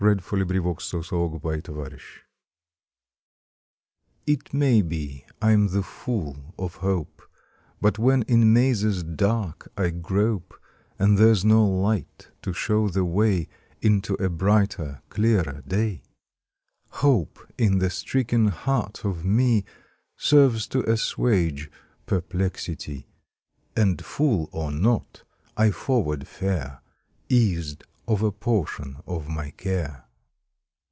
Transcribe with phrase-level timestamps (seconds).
[0.03, 0.45] March Twenty
[0.79, 1.89] seventh THE WISE FOOL
[4.25, 7.21] TT may be I'm the Fool of Hope,
[7.79, 10.59] But when in mazes dark I grope
[10.97, 13.47] And there's no light to show the way
[13.79, 16.01] Into a brighter, clearer day,
[16.93, 19.65] Hope in the stricken heart of me
[20.17, 21.69] Serves to assuage
[22.07, 23.05] perplexity,
[23.75, 25.21] And Fool or not
[25.55, 26.81] I forward fare
[27.29, 30.03] Eased of a portion of my care.